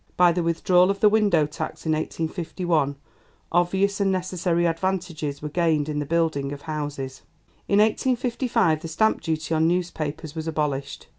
By 0.17 0.31
the 0.31 0.41
withdrawal 0.41 0.89
of 0.89 0.99
the 0.99 1.09
window 1.09 1.45
tax 1.45 1.85
in 1.85 1.91
1851 1.91 2.95
obvious 3.51 4.01
and 4.01 4.11
necessary 4.11 4.65
advantages 4.65 5.43
were 5.43 5.49
gained 5.49 5.87
in 5.87 5.99
the 5.99 6.07
building 6.07 6.51
of 6.51 6.63
houses. 6.63 7.21
In 7.67 7.77
1855 7.77 8.81
the 8.81 8.87
stamp 8.87 9.21
duty 9.21 9.53
on 9.53 9.67
newspapers 9.67 10.33
was 10.33 10.47
abolished. 10.47 11.05